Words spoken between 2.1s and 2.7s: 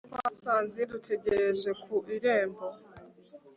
irembo